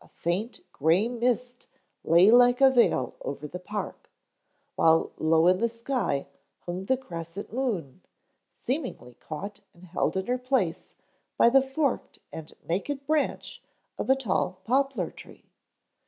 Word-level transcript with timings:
A 0.00 0.08
faint, 0.08 0.62
gray 0.72 1.06
mist 1.06 1.68
lay 2.02 2.32
like 2.32 2.60
a 2.60 2.72
veil 2.72 3.14
over 3.20 3.46
the 3.46 3.60
park, 3.60 4.10
while 4.74 5.12
low 5.16 5.46
in 5.46 5.58
the 5.60 5.68
sky 5.68 6.26
hung 6.66 6.86
the 6.86 6.96
crescent 6.96 7.52
moon, 7.52 8.02
seemingly 8.50 9.14
caught 9.14 9.60
and 9.72 9.84
held 9.84 10.16
in 10.16 10.26
her 10.26 10.38
place 10.38 10.96
by 11.36 11.50
the 11.50 11.62
forked 11.62 12.18
and 12.32 12.52
naked 12.68 13.06
branch 13.06 13.62
of 13.96 14.10
a 14.10 14.16
tall 14.16 14.58
poplar 14.64 15.12
tree. 15.12 15.44